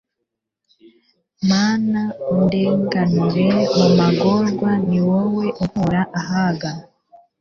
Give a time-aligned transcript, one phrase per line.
[1.49, 2.01] mana
[2.31, 6.69] indenganura; mu magorwa ni wowe unkura ahaga